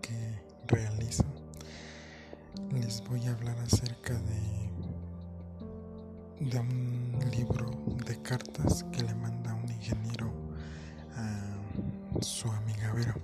[0.00, 1.24] que realizo
[2.72, 4.70] les voy a hablar acerca de,
[6.50, 7.70] de un libro
[8.06, 10.32] de cartas que le manda un ingeniero
[11.16, 13.14] a su amiga Vero.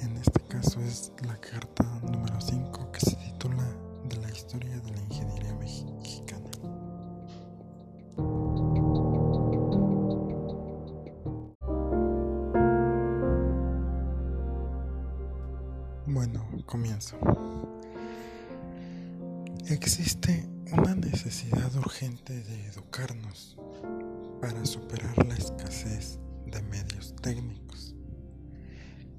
[0.00, 3.64] En este caso es la carta número 5 que se titula
[4.08, 5.37] De la historia del ingeniero.
[16.10, 17.18] Bueno, comienzo.
[19.66, 23.58] Existe una necesidad urgente de educarnos
[24.40, 27.94] para superar la escasez de medios técnicos.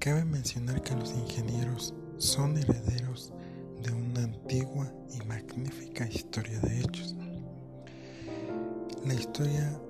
[0.00, 3.32] Cabe mencionar que los ingenieros son herederos
[3.84, 7.14] de una antigua y magnífica historia de hechos.
[9.06, 9.80] La historia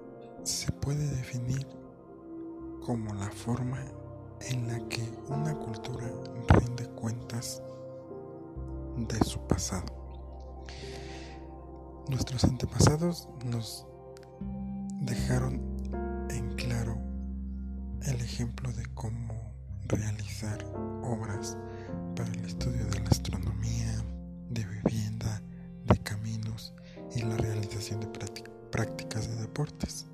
[0.44, 1.66] se puede definir
[2.84, 3.82] como la forma
[4.48, 6.10] en la que una cultura
[6.48, 7.62] rinde cuentas
[8.96, 9.86] de su pasado.
[12.08, 13.86] Nuestros antepasados nos
[15.00, 15.60] dejaron
[16.30, 16.98] en claro
[18.02, 19.52] el ejemplo de cómo
[19.86, 20.64] realizar
[21.02, 21.56] obras
[22.16, 24.04] para el estudio de la astronomía,
[24.48, 25.42] de vivienda,
[25.86, 26.74] de caminos
[27.14, 28.08] y la realización de
[28.70, 30.06] prácticas de deportes,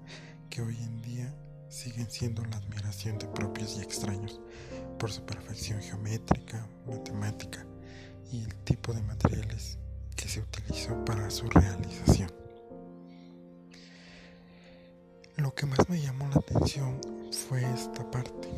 [0.51, 1.35] que hoy en día
[1.77, 4.41] siguen siendo la admiración de propios y extraños
[4.99, 7.67] por su perfección geométrica, matemática
[8.33, 9.77] y el tipo de materiales
[10.17, 12.33] que se utilizó para su realización.
[15.37, 16.99] Lo que más me llamó la atención
[17.47, 18.49] fue esta parte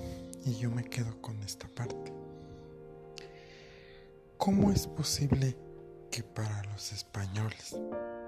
[0.47, 2.13] y yo me quedo con esta parte.
[4.37, 5.57] ¿Cómo es posible
[6.13, 7.77] que para los españoles,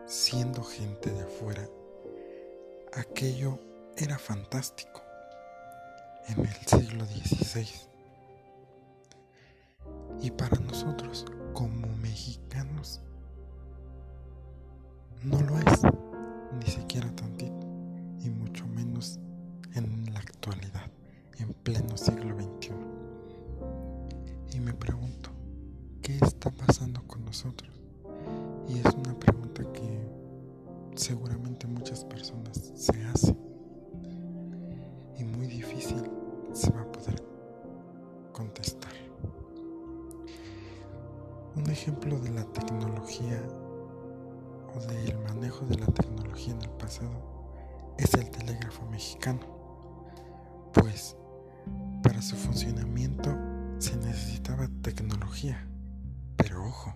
[0.06, 1.69] siendo gente de afuera,
[2.92, 3.69] aquello
[4.00, 5.02] era fantástico
[6.28, 7.69] en el siglo XVI?
[10.22, 13.02] Y para nosotros, como mexicanos,
[15.22, 15.82] no lo es,
[16.58, 17.66] ni siquiera tantito,
[18.20, 19.19] y mucho menos
[19.75, 20.91] en la actualidad,
[21.38, 22.72] en pleno siglo XXI.
[24.54, 25.30] Y me pregunto,
[26.02, 27.70] ¿qué está pasando con nosotros?
[28.66, 30.08] Y es una pregunta que
[30.94, 33.29] seguramente muchas personas se hacen.
[41.90, 43.42] Ejemplo de la tecnología
[44.72, 47.20] o del manejo de la tecnología en el pasado
[47.98, 49.40] es el telégrafo mexicano,
[50.72, 51.16] pues
[52.00, 53.36] para su funcionamiento
[53.78, 55.66] se necesitaba tecnología,
[56.36, 56.94] pero ojo,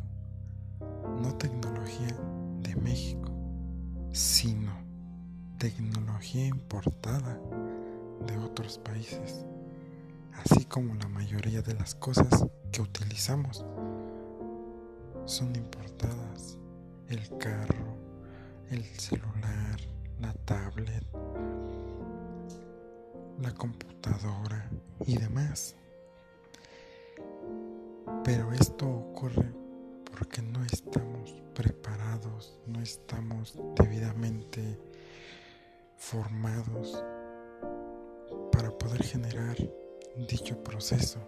[1.21, 2.17] no tecnología
[2.61, 3.33] de México,
[4.13, 4.71] sino
[5.59, 7.41] tecnología importada
[8.29, 9.45] de otros países,
[10.35, 13.65] así como la mayoría de las cosas que utilizamos
[15.27, 16.59] son importadas
[17.09, 17.97] el carro,
[18.71, 19.81] el celular,
[20.21, 21.05] la tablet,
[23.41, 24.69] la computadora
[25.07, 25.77] y demás.
[28.23, 29.51] Pero esto ocurre
[30.11, 34.79] porque no estamos preparados, no estamos debidamente
[35.97, 37.03] formados
[38.53, 39.57] para poder generar
[40.29, 41.19] dicho proceso.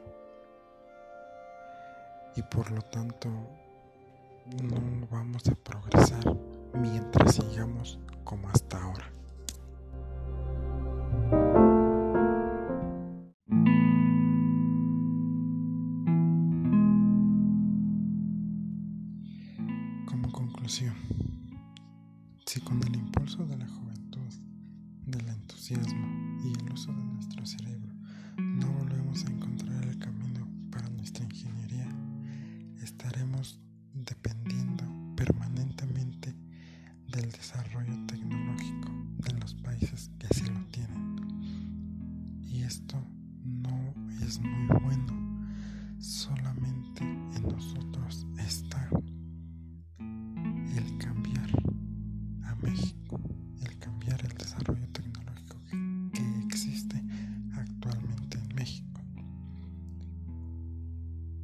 [2.34, 3.30] Y por lo tanto
[4.62, 6.36] no vamos a progresar
[6.74, 9.12] mientras sigamos como hasta ahora.
[20.06, 20.94] Como conclusión,
[22.46, 24.32] si con el impulso de la juventud,
[25.06, 26.06] del entusiasmo
[26.44, 27.95] y el uso de nuestro cerebro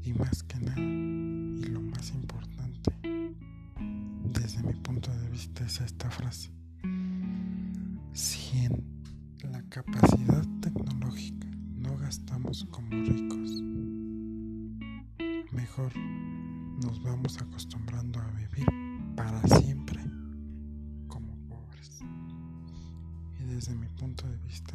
[0.04, 2.93] Y más que nada, y lo más importante,
[4.32, 6.50] desde mi punto de vista es esta frase.
[8.12, 8.84] Si en
[9.50, 11.46] la capacidad tecnológica
[11.76, 13.62] no gastamos como ricos,
[15.52, 15.93] mejor
[16.84, 18.66] nos vamos acostumbrando a vivir
[19.14, 20.02] para siempre
[21.06, 22.00] como pobres.
[23.38, 24.75] Y desde mi punto de vista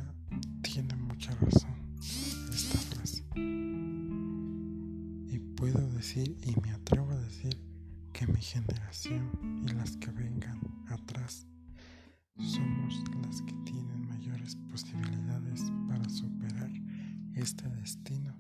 [5.97, 7.59] decir y me atrevo a decir
[8.13, 9.31] que mi generación
[9.67, 11.47] y las que vengan atrás
[12.38, 16.69] somos las que tienen mayores posibilidades para superar
[17.35, 18.35] este destino.